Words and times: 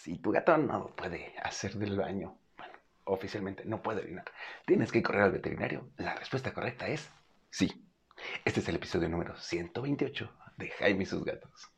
Si 0.00 0.16
tu 0.16 0.30
gato 0.30 0.56
no 0.56 0.94
puede 0.94 1.34
hacer 1.42 1.74
del 1.74 1.98
baño, 1.98 2.38
bueno, 2.56 2.72
oficialmente 3.04 3.64
no 3.64 3.82
puede 3.82 4.02
orinar, 4.02 4.24
tienes 4.64 4.92
que 4.92 5.02
correr 5.02 5.22
al 5.22 5.32
veterinario. 5.32 5.90
La 5.96 6.14
respuesta 6.14 6.54
correcta 6.54 6.86
es 6.86 7.10
sí. 7.50 7.84
Este 8.44 8.60
es 8.60 8.68
el 8.68 8.76
episodio 8.76 9.08
número 9.08 9.36
128 9.36 10.32
de 10.56 10.70
Jaime 10.70 11.02
y 11.02 11.06
sus 11.06 11.24
gatos. 11.24 11.72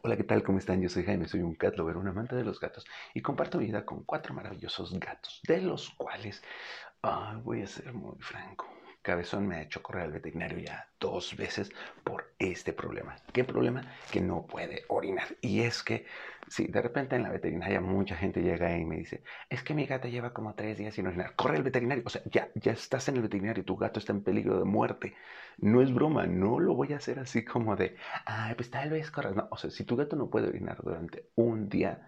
Hola, 0.00 0.16
¿qué 0.16 0.24
tal? 0.24 0.42
¿Cómo 0.42 0.58
están? 0.58 0.80
Yo 0.80 0.88
soy 0.88 1.04
Jaime, 1.04 1.28
soy 1.28 1.42
un 1.42 1.54
cat 1.56 1.76
lover, 1.76 1.98
un 1.98 2.08
amante 2.08 2.36
de 2.36 2.44
los 2.44 2.58
gatos 2.58 2.86
y 3.12 3.20
comparto 3.20 3.58
mi 3.58 3.66
vida 3.66 3.84
con 3.84 4.04
cuatro 4.04 4.32
maravillosos 4.32 4.98
gatos, 4.98 5.42
de 5.46 5.60
los 5.60 5.90
cuales 5.90 6.42
voy 7.44 7.60
a 7.60 7.66
ser 7.66 7.92
muy 7.92 8.16
franco. 8.18 8.66
Cabezón 9.02 9.46
me 9.46 9.56
ha 9.56 9.62
hecho 9.62 9.82
correr 9.82 10.04
al 10.04 10.12
veterinario 10.12 10.58
ya 10.58 10.88
dos 11.00 11.34
veces 11.34 11.72
por 12.04 12.34
este 12.38 12.74
problema. 12.74 13.16
¿Qué 13.32 13.44
problema? 13.44 13.82
Que 14.12 14.20
no 14.20 14.46
puede 14.46 14.84
orinar. 14.88 15.26
Y 15.40 15.62
es 15.62 15.82
que, 15.82 16.04
si 16.48 16.66
de 16.66 16.82
repente 16.82 17.16
en 17.16 17.22
la 17.22 17.30
veterinaria 17.30 17.80
mucha 17.80 18.14
gente 18.14 18.42
llega 18.42 18.76
y 18.76 18.84
me 18.84 18.96
dice, 18.96 19.22
es 19.48 19.62
que 19.62 19.72
mi 19.72 19.86
gata 19.86 20.08
lleva 20.08 20.34
como 20.34 20.54
tres 20.54 20.76
días 20.76 20.94
sin 20.94 21.06
orinar, 21.06 21.34
corre 21.34 21.56
al 21.56 21.62
veterinario. 21.62 22.02
O 22.06 22.10
sea, 22.10 22.22
ya, 22.26 22.50
ya 22.54 22.72
estás 22.72 23.08
en 23.08 23.16
el 23.16 23.22
veterinario, 23.22 23.64
tu 23.64 23.76
gato 23.76 23.98
está 23.98 24.12
en 24.12 24.22
peligro 24.22 24.58
de 24.58 24.64
muerte. 24.66 25.14
No 25.56 25.80
es 25.80 25.92
broma, 25.92 26.26
no 26.26 26.60
lo 26.60 26.74
voy 26.74 26.92
a 26.92 26.96
hacer 26.96 27.18
así 27.18 27.44
como 27.44 27.76
de, 27.76 27.96
ay, 28.26 28.54
pues 28.54 28.70
tal 28.70 28.90
vez 28.90 29.10
corre. 29.10 29.34
No, 29.34 29.48
o 29.50 29.56
sea, 29.56 29.70
si 29.70 29.84
tu 29.84 29.96
gato 29.96 30.16
no 30.16 30.28
puede 30.28 30.48
orinar 30.48 30.78
durante 30.82 31.30
un 31.36 31.70
día, 31.70 32.06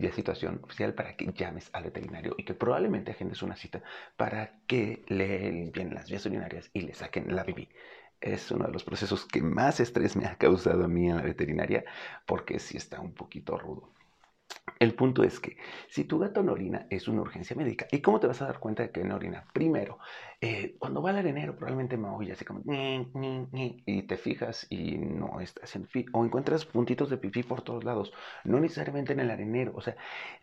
ya 0.00 0.12
situación 0.12 0.60
oficial 0.62 0.94
para 0.94 1.16
que 1.16 1.32
llames 1.32 1.70
al 1.72 1.84
veterinario 1.84 2.34
y 2.38 2.44
que 2.44 2.54
probablemente 2.54 3.12
agendes 3.12 3.42
una 3.42 3.56
cita 3.56 3.82
para 4.16 4.60
que 4.66 5.04
le 5.08 5.52
limpien 5.52 5.94
las 5.94 6.08
vías 6.10 6.26
urinarias 6.26 6.70
y 6.72 6.82
le 6.82 6.94
saquen 6.94 7.34
la 7.34 7.44
pipí. 7.44 7.68
Es 8.20 8.50
uno 8.50 8.66
de 8.66 8.72
los 8.72 8.84
procesos 8.84 9.26
que 9.26 9.42
más 9.42 9.80
estrés 9.80 10.16
me 10.16 10.26
ha 10.26 10.36
causado 10.36 10.84
a 10.84 10.88
mí 10.88 11.08
en 11.08 11.16
la 11.16 11.22
veterinaria 11.22 11.84
porque 12.26 12.58
sí 12.58 12.76
está 12.76 13.00
un 13.00 13.14
poquito 13.14 13.56
rudo. 13.58 13.92
El 14.80 14.94
punto 14.94 15.22
es 15.22 15.40
que 15.40 15.58
si 15.88 16.04
tu 16.04 16.18
gato 16.18 16.42
no 16.42 16.52
orina 16.52 16.86
es 16.88 17.06
una 17.06 17.20
urgencia 17.20 17.54
médica. 17.54 17.86
¿Y 17.92 18.00
cómo 18.00 18.18
te 18.18 18.26
vas 18.26 18.40
a 18.40 18.46
dar 18.46 18.58
cuenta 18.58 18.82
de 18.82 18.90
que 18.90 19.04
no 19.04 19.16
orina? 19.16 19.44
Primero, 19.52 19.98
eh, 20.40 20.76
cuando 20.78 21.02
va 21.02 21.10
al 21.10 21.18
arenero 21.18 21.54
probablemente 21.54 21.98
maulla 21.98 22.32
así 22.32 22.46
como 22.46 22.62
y 22.64 24.02
te 24.04 24.16
fijas 24.16 24.66
y 24.70 24.96
no 24.96 25.38
está 25.40 25.64
haciendo 25.64 25.88
pipí 25.90 26.10
o 26.14 26.24
encuentras 26.24 26.64
puntitos 26.64 27.10
de 27.10 27.18
pipí 27.18 27.42
por 27.42 27.60
todos 27.60 27.84
lados, 27.84 28.12
no 28.44 28.58
necesariamente 28.58 29.12
en 29.12 29.20
el 29.20 29.30
arenero. 29.30 29.72
O 29.74 29.82
sea, 29.82 29.96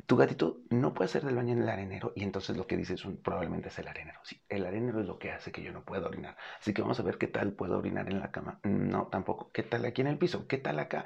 tu 0.05 0.15
gatito 0.17 0.59
no 0.69 0.93
puede 0.93 1.05
hacer 1.05 1.23
del 1.25 1.35
baño 1.35 1.53
en 1.53 1.63
el 1.63 1.69
arenero 1.69 2.13
y 2.15 2.23
entonces 2.23 2.55
lo 2.57 2.67
que 2.67 2.77
dices 2.77 3.03
probablemente 3.23 3.69
es 3.69 3.79
el 3.79 3.87
arenero. 3.87 4.19
Sí, 4.23 4.39
el 4.49 4.67
arenero 4.67 4.99
es 5.01 5.07
lo 5.07 5.17
que 5.17 5.31
hace 5.31 5.51
que 5.51 5.63
yo 5.63 5.71
no 5.71 5.83
pueda 5.83 6.07
orinar. 6.07 6.37
Así 6.59 6.73
que 6.73 6.83
vamos 6.83 6.99
a 6.99 7.03
ver 7.03 7.17
qué 7.17 7.27
tal 7.27 7.53
puedo 7.53 7.77
orinar 7.79 8.07
en 8.09 8.19
la 8.19 8.29
cama. 8.31 8.59
No, 8.63 9.07
tampoco. 9.07 9.51
¿Qué 9.51 9.63
tal 9.63 9.83
aquí 9.85 10.01
en 10.01 10.07
el 10.07 10.19
piso? 10.19 10.47
¿Qué 10.47 10.59
tal 10.59 10.77
acá? 10.77 11.05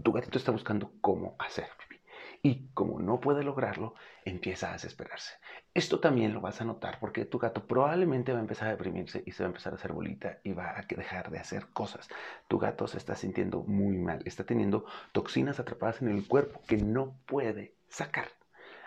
Tu 0.00 0.12
gatito 0.12 0.38
está 0.38 0.52
buscando 0.52 0.92
cómo 1.00 1.36
hacer 1.38 1.68
Y 2.42 2.68
como 2.74 2.98
no 2.98 3.20
puede 3.20 3.44
lograrlo, 3.44 3.94
empieza 4.24 4.70
a 4.70 4.72
desesperarse. 4.72 5.34
Esto 5.74 6.00
también 6.00 6.34
lo 6.34 6.40
vas 6.40 6.60
a 6.60 6.64
notar 6.64 6.98
porque 6.98 7.24
tu 7.24 7.38
gato 7.38 7.66
probablemente 7.66 8.32
va 8.32 8.38
a 8.38 8.42
empezar 8.42 8.68
a 8.68 8.72
deprimirse 8.72 9.22
y 9.26 9.32
se 9.32 9.42
va 9.42 9.48
a 9.48 9.52
empezar 9.52 9.72
a 9.72 9.76
hacer 9.76 9.92
bolita 9.92 10.38
y 10.42 10.52
va 10.52 10.76
a 10.76 10.82
dejar 10.82 11.30
de 11.30 11.38
hacer 11.38 11.68
cosas. 11.72 12.08
Tu 12.48 12.58
gato 12.58 12.86
se 12.88 12.98
está 12.98 13.14
sintiendo 13.14 13.62
muy 13.62 13.96
mal, 13.98 14.22
está 14.24 14.44
teniendo 14.44 14.86
toxinas 15.12 15.60
atrapadas 15.60 16.02
en 16.02 16.08
el 16.08 16.26
cuerpo 16.26 16.60
que 16.66 16.78
no 16.78 17.16
puede 17.26 17.76
sacar. 17.88 18.28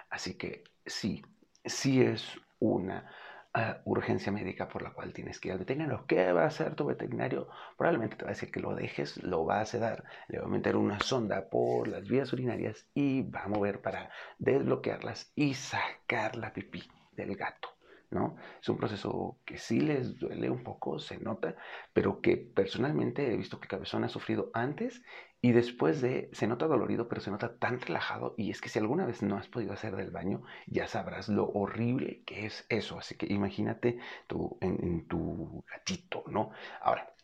Así 0.09 0.37
que 0.37 0.63
sí, 0.85 1.23
sí 1.63 2.01
es 2.01 2.39
una 2.59 3.09
urgencia 3.85 4.31
médica 4.31 4.67
por 4.67 4.81
la 4.81 4.93
cual 4.93 5.13
tienes 5.13 5.39
que 5.39 5.49
ir 5.49 5.53
al 5.53 5.59
veterinario. 5.59 6.05
¿Qué 6.07 6.31
va 6.31 6.43
a 6.43 6.47
hacer 6.47 6.75
tu 6.75 6.85
veterinario? 6.85 7.47
Probablemente 7.77 8.15
te 8.15 8.25
va 8.25 8.31
a 8.31 8.33
decir 8.33 8.51
que 8.51 8.59
lo 8.59 8.75
dejes, 8.75 9.21
lo 9.23 9.45
va 9.45 9.61
a 9.61 9.65
sedar, 9.65 10.03
le 10.27 10.39
va 10.39 10.45
a 10.45 10.49
meter 10.49 10.75
una 10.75 10.99
sonda 10.99 11.49
por 11.49 11.87
las 11.87 12.07
vías 12.07 12.31
urinarias 12.33 12.87
y 12.93 13.23
va 13.23 13.43
a 13.43 13.47
mover 13.47 13.81
para 13.81 14.09
desbloquearlas 14.39 15.31
y 15.35 15.53
sacar 15.53 16.35
la 16.35 16.53
pipí 16.53 16.83
del 17.13 17.35
gato. 17.35 17.74
¿No? 18.11 18.35
Es 18.61 18.69
un 18.69 18.77
proceso 18.77 19.39
que 19.45 19.57
sí 19.57 19.79
les 19.81 20.17
duele 20.17 20.49
un 20.49 20.63
poco, 20.63 20.99
se 20.99 21.17
nota, 21.17 21.55
pero 21.93 22.21
que 22.21 22.37
personalmente 22.37 23.31
he 23.31 23.37
visto 23.37 23.59
que 23.59 23.67
Cabezón 23.67 24.03
ha 24.03 24.09
sufrido 24.09 24.51
antes 24.53 25.01
y 25.41 25.51
después 25.51 26.01
de, 26.01 26.29
se 26.33 26.47
nota 26.47 26.65
dolorido, 26.65 27.07
pero 27.07 27.21
se 27.21 27.31
nota 27.31 27.57
tan 27.57 27.79
relajado. 27.79 28.33
Y 28.37 28.49
es 28.49 28.61
que 28.61 28.69
si 28.69 28.79
alguna 28.79 29.05
vez 29.05 29.21
no 29.21 29.37
has 29.37 29.47
podido 29.47 29.73
hacer 29.73 29.95
del 29.95 30.09
baño, 30.11 30.41
ya 30.65 30.87
sabrás 30.87 31.29
lo 31.29 31.47
horrible 31.49 32.23
que 32.25 32.47
es 32.47 32.65
eso. 32.69 32.97
Así 32.97 33.15
que 33.15 33.27
imagínate 33.27 33.99
tú 34.27 34.57
en 34.61 35.07
tu 35.07 35.63
gatito, 35.69 36.23
¿no? 36.27 36.49
Ahora, 36.81 37.14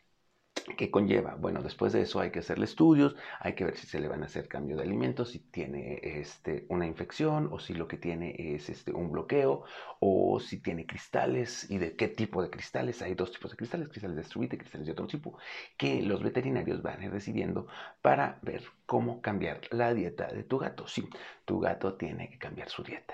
¿Qué 0.77 0.91
conlleva? 0.91 1.35
Bueno, 1.35 1.61
después 1.61 1.93
de 1.93 2.01
eso 2.01 2.19
hay 2.19 2.31
que 2.31 2.39
hacerle 2.39 2.65
estudios, 2.65 3.15
hay 3.39 3.53
que 3.53 3.63
ver 3.65 3.77
si 3.77 3.87
se 3.87 3.99
le 3.99 4.07
van 4.07 4.23
a 4.23 4.25
hacer 4.25 4.47
cambio 4.47 4.77
de 4.77 4.83
alimentos, 4.83 5.29
si 5.29 5.39
tiene 5.39 5.99
este, 6.03 6.65
una 6.69 6.85
infección 6.85 7.49
o 7.51 7.59
si 7.59 7.73
lo 7.73 7.87
que 7.87 7.97
tiene 7.97 8.35
es 8.37 8.69
este, 8.69 8.91
un 8.91 9.11
bloqueo 9.11 9.63
o 9.99 10.39
si 10.39 10.59
tiene 10.59 10.85
cristales 10.85 11.69
y 11.69 11.77
de 11.77 11.95
qué 11.95 12.07
tipo 12.07 12.41
de 12.43 12.49
cristales. 12.49 13.01
Hay 13.01 13.15
dos 13.15 13.31
tipos 13.31 13.51
de 13.51 13.57
cristales, 13.57 13.89
cristales 13.89 14.15
de 14.15 14.21
estrubita 14.23 14.55
y 14.55 14.59
cristales 14.59 14.87
de 14.87 14.93
otro 14.93 15.07
tipo, 15.07 15.37
que 15.77 16.01
los 16.01 16.21
veterinarios 16.21 16.81
van 16.81 17.01
a 17.01 17.05
ir 17.05 17.11
decidiendo 17.11 17.67
para 18.01 18.39
ver 18.41 18.63
cómo 18.85 19.21
cambiar 19.21 19.61
la 19.71 19.93
dieta 19.93 20.27
de 20.27 20.43
tu 20.43 20.57
gato. 20.59 20.87
Sí, 20.87 21.07
tu 21.45 21.59
gato 21.59 21.95
tiene 21.95 22.29
que 22.29 22.37
cambiar 22.37 22.69
su 22.69 22.83
dieta. 22.83 23.13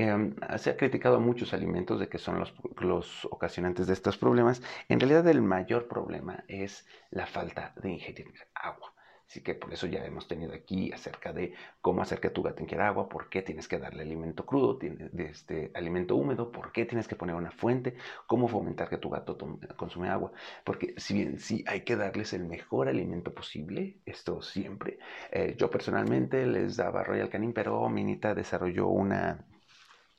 Em, 0.00 0.36
se 0.58 0.70
ha 0.70 0.76
criticado 0.76 1.18
muchos 1.18 1.52
alimentos 1.52 1.98
de 1.98 2.08
que 2.08 2.18
son 2.18 2.38
los, 2.38 2.54
los, 2.78 3.24
ocasionantes 3.24 3.88
de 3.88 3.94
estos 3.94 4.16
problemas. 4.16 4.62
En 4.88 5.00
realidad 5.00 5.26
el 5.26 5.42
mayor 5.42 5.88
problema 5.88 6.44
es 6.46 6.86
la 7.10 7.26
falta 7.26 7.72
de 7.82 7.90
ingerir 7.90 8.32
agua. 8.54 8.94
Así 9.26 9.42
que 9.42 9.56
por 9.56 9.72
eso 9.72 9.88
ya 9.88 10.04
hemos 10.06 10.28
tenido 10.28 10.54
aquí 10.54 10.92
acerca 10.92 11.32
de 11.32 11.52
cómo 11.80 12.00
hacer 12.00 12.20
que 12.20 12.30
tu 12.30 12.44
gato 12.44 12.62
ingiera 12.62 12.86
agua, 12.86 13.08
por 13.08 13.28
qué 13.28 13.42
tienes 13.42 13.66
que 13.66 13.78
darle 13.78 14.02
alimento 14.02 14.46
crudo, 14.46 14.78
este 15.18 15.72
alimento 15.74 16.14
húmedo, 16.14 16.52
por 16.52 16.70
qué 16.70 16.86
tienes 16.86 17.08
que 17.08 17.16
poner 17.16 17.34
una 17.34 17.50
fuente, 17.50 17.96
cómo 18.28 18.46
fomentar 18.46 18.88
que 18.88 18.98
tu 18.98 19.10
gato 19.10 19.36
consume 19.76 20.10
agua. 20.10 20.30
Porque 20.64 20.94
si 20.96 21.14
bien 21.14 21.40
sí 21.40 21.64
hay 21.66 21.80
que 21.82 21.96
darles 21.96 22.32
el 22.34 22.44
mejor 22.44 22.86
alimento 22.88 23.34
posible, 23.34 23.98
esto 24.06 24.42
siempre. 24.42 25.00
Eh, 25.32 25.56
yo 25.58 25.68
personalmente 25.68 26.46
les 26.46 26.76
daba 26.76 27.02
Royal 27.02 27.28
Canin, 27.28 27.52
pero 27.52 27.88
Minita 27.88 28.34
desarrolló 28.34 28.86
una 28.86 29.44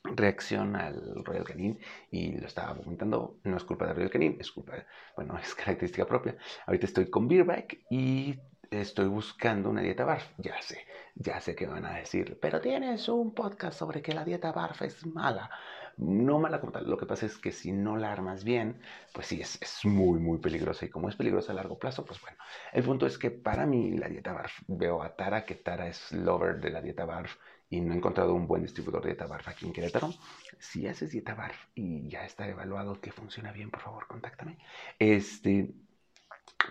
reacción 0.04 0.76
al 0.76 1.24
Royal 1.24 1.44
Canin 1.44 1.80
y 2.12 2.38
lo 2.38 2.48
estaba 2.48 2.74
vomitando. 2.74 3.38
No 3.44 3.58
es 3.58 3.64
culpa 3.64 3.88
de 3.88 3.94
Royal 3.94 4.10
Canin, 4.10 4.38
es 4.40 4.52
culpa, 4.52 4.86
bueno, 5.16 5.38
es 5.42 5.54
característica 5.56 6.06
propia. 6.06 6.36
Ahorita 6.66 6.86
estoy 6.86 7.10
con 7.10 7.28
Beerback 7.28 7.80
y 7.90 8.40
estoy 8.72 9.08
buscando 9.08 9.70
una 9.70 9.82
dieta 9.82 10.06
BARF. 10.06 10.28
Ya 10.38 10.62
sé, 10.62 10.86
ya 11.16 11.40
sé 11.42 11.56
que 11.56 11.68
van 11.68 11.86
a 11.86 11.96
decir, 11.96 12.38
pero 12.42 12.62
tienes 12.62 13.09
un 13.09 13.34
podcast 13.34 13.78
sobre 13.78 14.02
que 14.02 14.14
la 14.14 14.26
dieta 14.26 14.52
BARF 14.52 14.82
es 14.84 15.06
mala. 15.06 15.50
No 15.98 16.40
mala 16.40 16.62
como 16.62 16.72
tal, 16.72 16.90
lo 16.90 16.98
que 16.98 17.06
pasa 17.06 17.26
es 17.26 17.38
que 17.38 17.52
si 17.52 17.74
no 17.74 17.98
la 17.98 18.14
armas 18.14 18.46
bien, 18.46 18.80
pues 19.14 19.28
sí, 19.28 19.42
es, 19.42 19.62
es 19.62 19.84
muy, 19.84 20.18
muy 20.20 20.38
peligrosa. 20.38 20.86
Y 20.86 20.90
como 20.90 21.09
es 21.09 21.16
peligrosa 21.18 21.52
a 21.52 21.56
largo 21.56 21.78
plazo, 21.78 22.06
pues 22.06 22.22
bueno, 22.22 22.38
el 22.72 22.84
punto 22.84 23.06
es 23.06 23.18
que 23.18 23.32
para 23.32 23.66
mí 23.66 23.92
la 23.98 24.08
dieta 24.08 24.32
BARF, 24.32 24.54
veo 24.68 25.04
a 25.04 25.16
Tara, 25.18 25.44
que 25.44 25.56
Tara 25.56 25.88
es 25.88 26.12
lover 26.14 26.62
de 26.62 26.70
la 26.70 26.82
dieta 26.82 27.04
BARF 27.04 27.36
y 27.69 27.81
no 27.81 27.94
he 27.94 27.97
encontrado 27.97 28.34
un 28.34 28.47
buen 28.47 28.63
distribuidor 28.63 29.03
de 29.03 29.09
dieta 29.09 29.28
BARF 29.28 29.47
aquí 29.47 29.66
en 29.66 29.74
Querétaro, 29.74 30.13
si 30.57 30.88
haces 30.88 31.12
dieta 31.12 31.35
BARF 31.35 31.57
y 31.75 32.07
ya 32.07 32.25
está 32.25 32.47
evaluado 32.47 33.00
que 33.00 33.12
funciona 33.12 33.52
bien, 33.52 33.69
por 33.69 33.81
favor, 33.81 34.07
contáctame. 34.07 34.57
Este, 34.97 35.74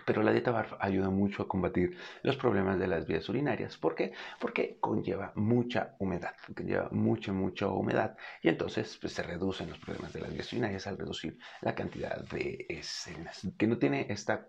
pero 0.05 0.23
la 0.23 0.31
dieta 0.31 0.51
BARF 0.51 0.73
ayuda 0.79 1.09
mucho 1.09 1.43
a 1.43 1.47
combatir 1.47 1.97
los 2.23 2.37
problemas 2.37 2.79
de 2.79 2.87
las 2.87 3.05
vías 3.05 3.27
urinarias. 3.29 3.77
¿Por 3.77 3.95
qué? 3.95 4.13
Porque 4.39 4.77
conlleva 4.79 5.31
mucha 5.35 5.95
humedad, 5.99 6.35
conlleva 6.55 6.89
mucha, 6.91 7.31
mucha 7.31 7.67
humedad 7.67 8.17
y 8.41 8.49
entonces 8.49 8.97
pues, 8.99 9.13
se 9.13 9.23
reducen 9.23 9.69
los 9.69 9.79
problemas 9.79 10.13
de 10.13 10.21
las 10.21 10.33
vías 10.33 10.51
urinarias 10.51 10.87
al 10.87 10.97
reducir 10.97 11.37
la 11.61 11.75
cantidad 11.75 12.23
de 12.29 12.65
escenas. 12.69 13.47
Que 13.57 13.67
no 13.67 13.77
tiene 13.77 14.07
estas 14.09 14.41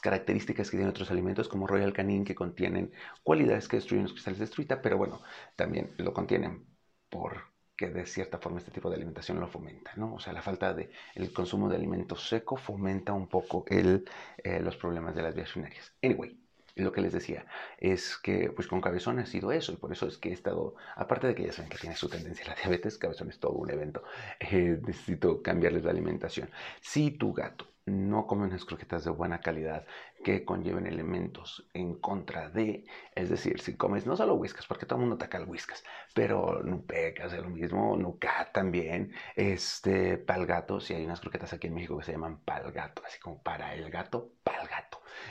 características 0.00 0.70
que 0.70 0.76
tienen 0.76 0.90
otros 0.90 1.10
alimentos 1.10 1.48
como 1.48 1.66
Royal 1.66 1.92
Canin 1.92 2.24
que 2.24 2.34
contienen 2.34 2.92
cualidades 3.22 3.68
que 3.68 3.76
destruyen 3.76 4.04
los 4.04 4.12
cristales 4.12 4.38
de 4.38 4.44
estruita, 4.46 4.82
pero 4.82 4.96
bueno, 4.96 5.20
también 5.56 5.92
lo 5.98 6.12
contienen 6.12 6.66
por 7.08 7.49
que 7.80 7.88
de 7.88 8.04
cierta 8.04 8.36
forma 8.38 8.58
este 8.58 8.70
tipo 8.70 8.90
de 8.90 8.96
alimentación 8.96 9.40
lo 9.40 9.48
fomenta, 9.48 9.92
¿no? 9.96 10.14
O 10.16 10.20
sea, 10.20 10.34
la 10.34 10.42
falta 10.42 10.74
de 10.74 10.90
el 11.14 11.32
consumo 11.32 11.66
de 11.70 11.76
alimento 11.76 12.14
seco 12.14 12.58
fomenta 12.58 13.14
un 13.14 13.26
poco 13.26 13.64
el, 13.68 14.04
eh, 14.36 14.60
los 14.60 14.76
problemas 14.76 15.14
de 15.14 15.22
las 15.22 15.34
vías 15.34 15.50
urinarias. 15.56 15.90
Anyway, 16.02 16.38
lo 16.76 16.92
que 16.92 17.00
les 17.00 17.12
decía 17.12 17.46
es 17.78 18.16
que 18.16 18.50
pues 18.50 18.68
con 18.68 18.80
Cabezón 18.80 19.18
ha 19.18 19.26
sido 19.26 19.52
eso 19.52 19.72
y 19.72 19.76
por 19.76 19.92
eso 19.92 20.06
es 20.06 20.18
que 20.18 20.30
he 20.30 20.32
estado, 20.32 20.74
aparte 20.96 21.26
de 21.26 21.34
que 21.34 21.44
ya 21.44 21.52
saben 21.52 21.70
que 21.70 21.78
tiene 21.78 21.96
su 21.96 22.08
tendencia 22.08 22.44
a 22.46 22.48
la 22.50 22.54
diabetes, 22.54 22.98
Cabezón 22.98 23.30
es 23.30 23.38
todo 23.38 23.52
un 23.52 23.70
evento, 23.70 24.02
eh, 24.40 24.80
necesito 24.86 25.42
cambiarles 25.42 25.84
la 25.84 25.90
alimentación. 25.90 26.50
Si 26.80 27.10
tu 27.12 27.32
gato 27.32 27.66
no 27.86 28.26
come 28.26 28.46
unas 28.46 28.64
croquetas 28.64 29.04
de 29.04 29.10
buena 29.10 29.40
calidad 29.40 29.84
que 30.22 30.44
conlleven 30.44 30.86
elementos 30.86 31.66
en 31.72 31.94
contra 31.94 32.50
de, 32.50 32.84
es 33.14 33.30
decir, 33.30 33.60
si 33.60 33.76
comes 33.76 34.06
no 34.06 34.16
solo 34.16 34.34
whiskas, 34.34 34.66
porque 34.66 34.86
todo 34.86 34.96
el 34.96 35.00
mundo 35.00 35.16
ataca 35.16 35.38
al 35.38 35.48
whiskas, 35.48 35.82
pero 36.14 36.62
nupecas 36.62 37.32
es 37.32 37.40
lo 37.40 37.48
mismo, 37.48 37.96
nucat 37.96 38.52
también, 38.52 39.12
este, 39.34 40.18
pal 40.18 40.46
gato, 40.46 40.78
si 40.78 40.94
hay 40.94 41.04
unas 41.04 41.20
croquetas 41.20 41.52
aquí 41.52 41.66
en 41.66 41.74
México 41.74 41.98
que 41.98 42.04
se 42.04 42.12
llaman 42.12 42.38
pal 42.40 42.70
gato, 42.70 43.02
así 43.06 43.18
como 43.18 43.42
para 43.42 43.74
el 43.74 43.90
gato, 43.90 44.34
pal 44.44 44.60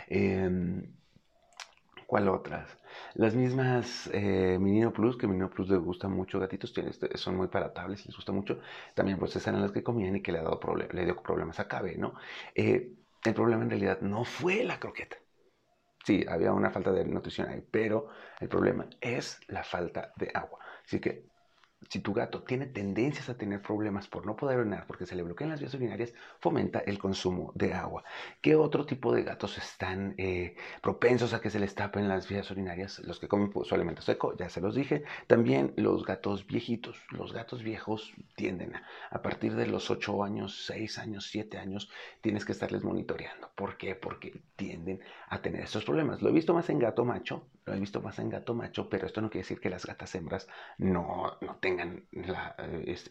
Em, 0.07 0.83
¿Cuál 2.09 2.27
otras? 2.27 2.79
Las 3.13 3.35
mismas 3.35 4.09
eh, 4.13 4.57
Minino 4.59 4.91
Plus, 4.91 5.15
que 5.15 5.27
Minino 5.27 5.47
Plus 5.47 5.69
les 5.69 5.79
gusta 5.79 6.07
mucho, 6.07 6.39
gatitos, 6.39 6.73
tienen, 6.73 6.89
este, 6.91 7.15
son 7.19 7.35
muy 7.38 7.47
palatables, 7.50 8.03
les 8.07 8.15
gusta 8.15 8.31
mucho. 8.31 8.59
También 8.95 9.19
pues 9.19 9.31
esas 9.35 9.50
eran 9.50 9.61
las 9.61 9.71
que 9.71 9.83
comían 9.83 10.15
y 10.15 10.21
que 10.23 10.31
le, 10.31 10.39
ha 10.39 10.41
dado 10.44 10.59
le 10.91 11.06
dio 11.06 11.21
problemas 11.21 11.59
a 11.59 11.67
Cabe, 11.67 11.97
¿no? 11.97 12.15
Eh, 12.56 12.94
el 13.23 13.33
problema 13.35 13.61
en 13.63 13.69
realidad 13.69 14.01
no 14.01 14.23
fue 14.25 14.63
la 14.63 14.79
croqueta. 14.79 15.17
Sí, 16.06 16.25
había 16.27 16.53
una 16.53 16.71
falta 16.71 16.91
de 16.91 17.06
nutrición 17.06 17.50
ahí, 17.50 17.63
pero 17.71 18.09
el 18.39 18.50
problema 18.50 18.89
es 19.01 19.39
la 19.47 19.63
falta 19.63 20.13
de 20.17 20.31
agua. 20.33 20.59
Así 20.85 21.00
que 21.00 21.25
si 21.87 21.99
tu 21.99 22.13
gato 22.13 22.43
tiene 22.43 22.65
tendencias 22.65 23.29
a 23.29 23.37
tener 23.37 23.61
problemas 23.61 24.07
por 24.07 24.25
no 24.25 24.35
poder 24.35 24.59
orinar 24.59 24.85
porque 24.85 25.05
se 25.05 25.15
le 25.15 25.23
bloquean 25.23 25.49
las 25.49 25.59
vías 25.59 25.73
urinarias, 25.73 26.13
fomenta 26.39 26.79
el 26.79 26.99
consumo 26.99 27.51
de 27.55 27.73
agua. 27.73 28.03
¿Qué 28.41 28.55
otro 28.55 28.85
tipo 28.85 29.13
de 29.13 29.23
gatos 29.23 29.57
están 29.57 30.13
eh, 30.17 30.55
propensos 30.81 31.33
a 31.33 31.41
que 31.41 31.49
se 31.49 31.59
les 31.59 31.73
tapen 31.75 32.07
las 32.07 32.27
vías 32.27 32.51
urinarias? 32.51 32.99
Los 32.99 33.19
que 33.19 33.27
comen 33.27 33.51
su 33.63 33.75
alimento 33.75 34.01
seco, 34.01 34.35
ya 34.37 34.49
se 34.49 34.61
los 34.61 34.75
dije. 34.75 35.03
También 35.27 35.73
los 35.77 36.05
gatos 36.05 36.45
viejitos. 36.45 37.01
Los 37.11 37.33
gatos 37.33 37.63
viejos 37.63 38.13
tienden 38.35 38.75
a, 38.75 38.83
a 39.09 39.21
partir 39.21 39.55
de 39.55 39.65
los 39.65 39.89
8 39.89 40.23
años, 40.23 40.65
6 40.65 40.97
años, 40.99 41.27
7 41.27 41.57
años, 41.57 41.89
tienes 42.21 42.45
que 42.45 42.51
estarles 42.51 42.83
monitoreando. 42.83 43.49
¿Por 43.55 43.77
qué? 43.77 43.95
Porque 43.95 44.41
tienden 44.55 45.01
a 45.29 45.41
tener 45.41 45.61
estos 45.61 45.85
problemas. 45.85 46.21
Lo 46.21 46.29
he 46.29 46.33
visto 46.33 46.53
más 46.53 46.69
en 46.69 46.79
gato 46.79 47.05
macho, 47.05 47.47
lo 47.65 47.73
he 47.73 47.79
visto 47.79 48.01
más 48.01 48.19
en 48.19 48.29
gato 48.29 48.53
macho, 48.53 48.89
pero 48.89 49.07
esto 49.07 49.21
no 49.21 49.29
quiere 49.29 49.43
decir 49.43 49.59
que 49.59 49.69
las 49.69 49.85
gatas 49.85 50.13
hembras 50.15 50.47
no, 50.77 51.37
no 51.41 51.55
tengan 51.57 51.69
tengan 51.69 52.07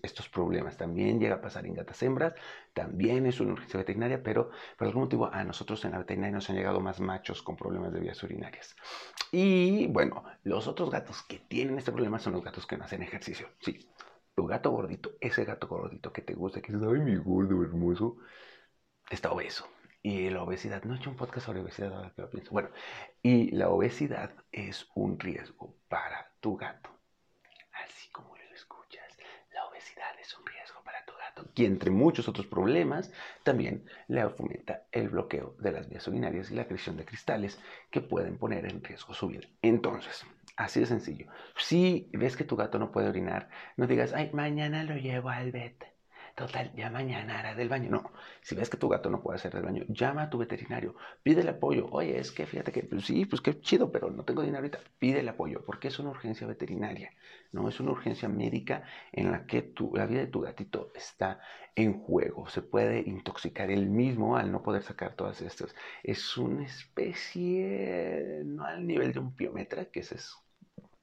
estos 0.03 0.29
problemas. 0.29 0.77
También 0.77 1.21
llega 1.21 1.37
a 1.37 1.41
pasar 1.41 1.65
en 1.67 1.75
gatas 1.75 2.03
hembras, 2.03 2.35
también 2.73 3.27
es 3.27 3.39
una 3.41 3.53
urgencia 3.53 3.79
veterinaria, 3.79 4.23
pero 4.23 4.51
por 4.77 4.89
algún 4.89 5.05
motivo 5.05 5.33
a 5.33 5.45
nosotros 5.45 5.85
en 5.85 5.93
la 5.93 5.99
veterinaria 5.99 6.35
nos 6.35 6.51
han 6.51 6.57
llegado 6.57 6.81
más 6.81 6.99
machos 6.99 7.43
con 7.43 7.57
problemas 7.57 7.93
de 7.93 8.01
vías 8.01 8.21
urinarias. 8.23 8.75
Y 9.31 9.87
bueno, 9.89 10.25
los 10.43 10.67
otros 10.67 10.91
gatos 10.91 11.23
que 11.23 11.39
tienen 11.39 11.79
este 11.79 11.93
problema 11.93 12.19
son 12.19 12.33
los 12.33 12.43
gatos 12.43 12.67
que 12.67 12.77
no 12.77 12.85
hacen 12.85 13.03
ejercicio. 13.03 13.49
Sí, 13.61 13.89
tu 14.35 14.47
gato 14.47 14.71
gordito, 14.71 15.13
ese 15.21 15.45
gato 15.45 15.69
gordito 15.69 16.13
que 16.13 16.23
te 16.23 16.35
gusta, 16.35 16.61
que 16.61 16.73
dices, 16.73 16.89
ay, 16.89 17.01
mi 17.01 17.17
gordo 17.17 17.63
hermoso, 17.63 18.17
está 19.09 19.31
obeso. 19.31 19.69
Y 20.03 20.31
la 20.31 20.43
obesidad, 20.43 20.83
no 20.85 20.95
he 20.95 20.97
hecho 20.97 21.11
un 21.11 21.17
podcast 21.17 21.47
sobre 21.47 21.61
obesidad 21.61 21.93
ahora 21.93 22.13
que 22.15 22.23
lo 22.23 22.31
pienso. 22.31 22.51
Bueno, 22.51 22.71
y 23.23 23.51
la 23.53 23.69
obesidad 23.69 24.33
es 24.51 24.89
un 24.95 25.19
riesgo 25.19 25.77
para 25.89 26.33
tu 26.41 26.57
gato. 26.57 26.91
Así 27.73 28.11
como 28.11 28.39
es 30.29 30.39
un 30.39 30.45
riesgo 30.47 30.83
para 30.85 31.03
tu 31.07 31.13
gato. 31.13 31.19
Y 31.55 31.64
entre 31.64 31.90
muchos 31.90 32.29
otros 32.29 32.46
problemas, 32.46 33.12
también 33.43 33.85
le 34.08 34.29
fomenta 34.31 34.85
el 34.93 35.08
bloqueo 35.08 35.55
de 35.58 35.73
las 35.73 35.88
vías 35.88 36.06
urinarias 36.08 36.50
y 36.50 36.55
la 36.55 36.67
creación 36.67 36.96
de 36.96 37.05
cristales 37.05 37.58
que 37.90 38.00
pueden 38.00 38.38
poner 38.38 38.67
en 38.67 38.82
riesgo 38.82 39.14
su 39.14 39.29
vida. 39.29 39.46
Entonces, 39.62 40.25
así 40.56 40.81
de 40.81 40.87
sencillo. 40.87 41.26
Si 41.56 42.11
ves 42.12 42.37
que 42.37 42.44
tu 42.44 42.56
gato 42.56 42.79
no 42.79 42.93
puede 42.93 43.08
orinar, 43.08 43.49
no 43.76 43.87
digas, 43.87 44.12
ay, 44.14 44.31
mañana 44.32 44.85
lo 44.85 44.96
llevo 44.96 45.31
al 45.31 45.52
vet. 45.52 45.98
Total, 46.38 46.73
ya 46.76 46.88
mañana 46.88 47.40
hará 47.40 47.56
del 47.56 47.69
baño. 47.69 47.90
No, 47.90 48.12
si 48.43 48.55
ves 48.55 48.70
que 48.70 48.76
tu 48.76 48.88
gato 48.88 49.11
no 49.11 49.20
puede 49.20 49.38
hacer 49.38 49.52
del 49.52 49.64
baño, 49.64 49.85
llama 49.88 50.23
a 50.23 50.31
tu 50.31 50.38
veterinario, 50.38 50.94
pídele 51.25 51.50
apoyo. 51.50 51.88
Oye, 51.90 52.17
es 52.17 52.31
que 52.31 52.46
fíjate 52.46 52.70
que, 52.70 52.85
pues 52.85 53.06
sí, 53.06 53.26
pues 53.26 53.43
qué 53.43 53.61
chido, 53.61 53.90
pero 53.90 54.08
no 54.11 54.25
tengo 54.25 54.43
dinero 54.43 54.58
ahorita. 54.58 54.79
Pídele 55.00 55.31
apoyo, 55.31 55.64
porque 55.64 55.88
es 55.88 55.99
una 55.99 56.11
urgencia 56.11 56.46
veterinaria, 56.46 57.11
no 57.50 57.69
es 57.69 57.81
una 57.81 57.90
urgencia 57.90 58.29
médica 58.29 58.85
en 59.11 59.32
la 59.32 59.46
que 59.46 59.62
tu, 59.62 59.93
la 59.96 60.06
vida 60.06 60.20
de 60.20 60.29
tu 60.29 60.40
gatito 60.43 60.93
está 60.94 61.40
en 61.75 62.00
juego. 62.05 62.49
Se 62.49 62.62
puede 62.62 63.00
intoxicar 63.00 63.73
él 63.73 63.87
mismo 63.88 64.37
al 64.37 64.52
no 64.52 64.62
poder 64.62 64.85
sacar 64.85 65.17
todas 65.17 65.43
estas. 65.43 65.75
Es 66.05 66.37
una 66.37 66.64
especie, 66.67 68.43
no 68.44 68.64
al 68.64 68.87
nivel 68.87 69.12
de 69.12 69.19
un 69.19 69.35
piometra, 69.35 69.87
que 69.87 70.00
ese 70.00 70.14
es 70.14 70.37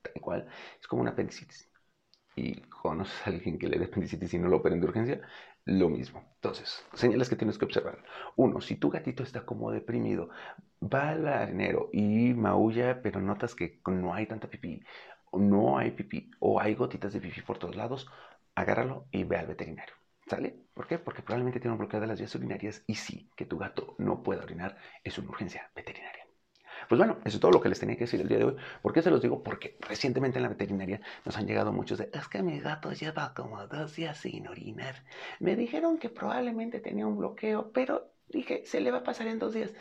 tal 0.02 0.22
cual, 0.22 0.48
es 0.80 0.88
como 0.88 1.02
una 1.02 1.12
apendicitis 1.12 1.70
y 2.36 2.62
conoces 2.64 3.16
a 3.26 3.30
alguien 3.30 3.58
que 3.58 3.68
le 3.68 3.80
dé 3.80 3.86
apendicitis 3.86 4.34
y 4.34 4.40
no 4.40 4.50
lo 4.50 4.58
operen 4.58 4.80
de 4.82 4.88
urgencia, 4.88 5.22
lo 5.66 5.90
mismo. 5.90 6.24
Entonces, 6.36 6.86
señales 6.94 7.30
que 7.30 7.36
tienes 7.36 7.58
que 7.58 7.66
observar. 7.66 8.04
Uno, 8.36 8.62
si 8.62 8.76
tu 8.76 8.90
gatito 8.90 9.24
está 9.24 9.46
como 9.46 9.72
deprimido, 9.72 10.30
va 10.82 11.10
al 11.10 11.28
arenero 11.28 11.90
y 11.94 12.34
maulla, 12.34 13.02
pero 13.02 13.22
notas 13.22 13.56
que 13.56 13.82
no 13.88 14.14
hay 14.14 14.28
tanta 14.28 14.50
pipí, 14.50 14.84
o 15.32 15.40
no 15.40 15.78
hay 15.78 15.92
pipí, 15.92 16.32
o 16.40 16.60
hay 16.60 16.76
gotitas 16.76 17.14
de 17.14 17.22
pipí 17.22 17.42
por 17.42 17.58
todos 17.58 17.76
lados, 17.76 18.08
agárralo 18.56 19.08
y 19.12 19.24
ve 19.24 19.38
al 19.38 19.48
veterinario. 19.48 19.96
¿Sale? 20.28 20.56
¿Por 20.74 20.88
qué? 20.88 20.98
Porque 20.98 21.22
probablemente 21.22 21.60
tiene 21.60 21.74
un 21.74 21.80
bloqueo 21.80 22.00
de 22.02 22.08
las 22.08 22.20
vías 22.20 22.34
urinarias 22.36 22.84
y 22.88 22.96
sí, 22.96 23.30
que 23.36 23.46
tu 23.46 23.58
gato 23.60 23.96
no 24.00 24.24
pueda 24.24 24.44
orinar 24.44 24.78
es 25.04 25.18
una 25.20 25.30
urgencia 25.30 25.72
veterinaria. 25.76 26.25
Pues 26.88 26.98
bueno, 26.98 27.18
eso 27.26 27.38
es 27.38 27.40
todo 27.40 27.52
lo 27.52 27.62
que 27.62 27.70
les 27.70 27.80
tenía 27.80 27.96
que 27.96 28.06
decir 28.06 28.22
el 28.22 28.28
día 28.28 28.38
de 28.38 28.46
hoy. 28.46 28.56
¿Por 28.82 28.94
qué 28.94 29.02
se 29.02 29.12
los 29.12 29.22
digo? 29.22 29.44
Porque 29.44 29.78
recientemente 29.82 30.40
en 30.40 30.44
la 30.44 30.50
veterinaria 30.50 31.02
nos 31.24 31.38
han 31.38 31.48
llegado 31.48 31.72
muchos 31.72 31.98
de, 31.98 32.10
es 32.14 32.28
que 32.28 32.42
mi 32.44 32.60
gato 32.60 32.92
lleva 32.92 33.34
como 33.34 33.66
dos 33.68 33.96
días 33.96 34.18
sin 34.18 34.48
orinar. 34.48 35.04
Me 35.40 35.56
dijeron 35.56 35.98
que 35.98 36.10
probablemente 36.10 36.80
tenía 36.80 37.08
un 37.08 37.18
bloqueo, 37.18 37.72
pero 37.72 38.12
dije, 38.30 38.64
se 38.66 38.82
le 38.82 38.92
va 38.92 39.00
a 39.00 39.04
pasar 39.04 39.28
en 39.28 39.40
dos 39.40 39.54
días. 39.54 39.74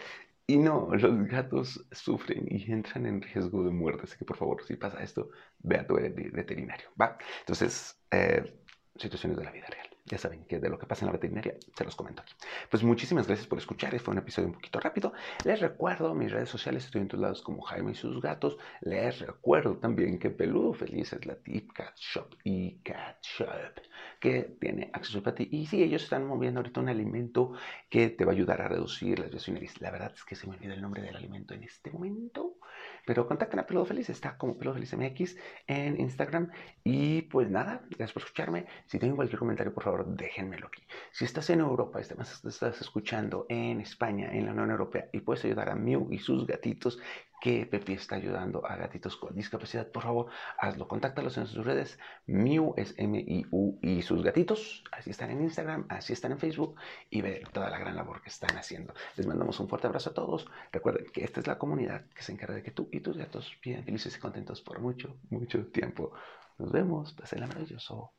Y 0.46 0.58
no, 0.58 0.90
los 0.94 1.26
gatos 1.26 1.86
sufren 1.90 2.46
y 2.48 2.70
entran 2.70 3.06
en 3.06 3.22
riesgo 3.22 3.64
de 3.64 3.70
muerte. 3.70 4.02
Así 4.04 4.18
que 4.18 4.26
por 4.26 4.36
favor, 4.36 4.62
si 4.62 4.76
pasa 4.76 5.02
esto, 5.02 5.30
ve 5.60 5.78
a 5.78 5.86
tu 5.86 5.94
veterinario. 5.94 6.88
¿va? 7.00 7.16
Entonces, 7.40 7.98
eh, 8.10 8.60
situaciones 8.96 9.38
de 9.38 9.44
la 9.44 9.50
vida 9.50 9.66
ya 10.14 10.18
saben 10.18 10.44
que 10.44 10.60
de 10.60 10.68
lo 10.68 10.78
que 10.78 10.86
pasa 10.86 11.04
en 11.04 11.06
la 11.06 11.12
veterinaria 11.12 11.56
se 11.76 11.84
los 11.84 11.96
comento 11.96 12.22
aquí. 12.22 12.34
Pues 12.70 12.82
muchísimas 12.84 13.26
gracias 13.26 13.48
por 13.48 13.58
escuchar. 13.58 13.98
Fue 13.98 14.12
un 14.12 14.18
episodio 14.18 14.48
un 14.48 14.54
poquito 14.54 14.78
rápido. 14.78 15.12
Les 15.44 15.60
recuerdo 15.60 16.14
mis 16.14 16.30
redes 16.30 16.48
sociales. 16.48 16.84
Estoy 16.84 17.02
en 17.02 17.08
todos 17.08 17.22
lados 17.22 17.42
como 17.42 17.62
Jaime 17.62 17.92
y 17.92 17.94
sus 17.94 18.20
gatos. 18.20 18.56
Les 18.80 19.18
recuerdo 19.18 19.76
también 19.78 20.18
que 20.18 20.30
Peludo 20.30 20.72
Feliz 20.72 21.12
es 21.12 21.26
la 21.26 21.34
Tip 21.34 21.72
Cat 21.72 21.96
Shop 21.96 22.36
y 22.44 22.76
Cat 22.82 23.20
Shop 23.22 23.80
que 24.20 24.56
tiene 24.60 24.90
acceso 24.92 25.22
para 25.22 25.34
ti. 25.34 25.48
Y 25.50 25.66
sí, 25.66 25.82
ellos 25.82 26.04
están 26.04 26.26
moviendo 26.26 26.60
ahorita 26.60 26.80
un 26.80 26.88
alimento 26.88 27.52
que 27.90 28.08
te 28.10 28.24
va 28.24 28.32
a 28.32 28.34
ayudar 28.34 28.62
a 28.62 28.68
reducir 28.68 29.18
las 29.18 29.32
lesiones. 29.32 29.80
La 29.80 29.90
verdad 29.90 30.12
es 30.14 30.24
que 30.24 30.34
se 30.36 30.46
me 30.46 30.54
olvida 30.54 30.74
el 30.74 30.80
nombre 30.80 31.02
del 31.02 31.16
alimento 31.16 31.54
en 31.54 31.64
este 31.64 31.90
momento. 31.90 32.56
Pero 33.06 33.26
contacten 33.26 33.60
a 33.60 33.66
Peludo 33.66 33.84
Feliz. 33.84 34.10
Está 34.10 34.36
como 34.36 34.56
Peludo 34.56 34.74
Feliz 34.74 34.94
MX 34.96 35.36
en 35.66 36.00
Instagram. 36.00 36.50
Y 36.82 37.22
pues 37.22 37.50
nada, 37.50 37.82
gracias 37.88 38.12
por 38.12 38.22
escucharme. 38.22 38.66
Si 38.86 38.98
tienen 38.98 39.16
cualquier 39.16 39.38
comentario, 39.38 39.72
por 39.72 39.84
favor 39.84 40.06
déjenmelo 40.06 40.68
aquí. 40.68 40.82
Si 41.12 41.24
estás 41.24 41.50
en 41.50 41.60
Europa, 41.60 42.00
estás 42.00 42.80
escuchando 42.80 43.46
en 43.48 43.80
España, 43.80 44.30
en 44.32 44.46
la 44.46 44.52
Unión 44.52 44.70
Europea 44.70 45.08
y 45.12 45.20
puedes 45.20 45.44
ayudar 45.44 45.70
a 45.70 45.74
Mew 45.74 46.08
y 46.10 46.18
sus 46.18 46.46
gatitos, 46.46 46.98
que 47.44 47.66
Pepi 47.66 47.92
está 47.92 48.16
ayudando 48.16 48.64
a 48.64 48.74
gatitos 48.74 49.18
con 49.18 49.34
discapacidad, 49.34 49.86
por 49.88 50.02
favor, 50.02 50.28
hazlo. 50.56 50.88
Contáctalos 50.88 51.36
en 51.36 51.46
sus 51.46 51.62
redes. 51.62 51.98
Mew 52.24 52.72
es 52.78 52.94
M-I-U 52.96 53.78
y 53.82 54.00
sus 54.00 54.22
gatitos. 54.22 54.82
Así 54.90 55.10
están 55.10 55.30
en 55.30 55.42
Instagram, 55.42 55.84
así 55.90 56.14
están 56.14 56.32
en 56.32 56.38
Facebook 56.38 56.74
y 57.10 57.20
ver 57.20 57.46
toda 57.48 57.68
la 57.68 57.78
gran 57.78 57.96
labor 57.96 58.22
que 58.22 58.30
están 58.30 58.56
haciendo. 58.56 58.94
Les 59.16 59.26
mandamos 59.26 59.60
un 59.60 59.68
fuerte 59.68 59.88
abrazo 59.88 60.08
a 60.08 60.14
todos. 60.14 60.46
Recuerden 60.72 61.04
que 61.12 61.22
esta 61.22 61.40
es 61.40 61.46
la 61.46 61.58
comunidad 61.58 62.06
que 62.14 62.22
se 62.22 62.32
encarga 62.32 62.54
de 62.54 62.62
que 62.62 62.70
tú 62.70 62.88
y 62.90 63.00
tus 63.00 63.18
gatos 63.18 63.52
vivan 63.62 63.84
felices 63.84 64.16
y 64.16 64.20
contentos 64.20 64.62
por 64.62 64.80
mucho, 64.80 65.14
mucho 65.28 65.66
tiempo. 65.66 66.12
Nos 66.56 66.72
vemos. 66.72 67.12
Pasen 67.12 67.40
la 67.40 67.46
maravilloso. 67.46 68.10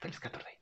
Feliz 0.00 0.20
14. 0.20 0.59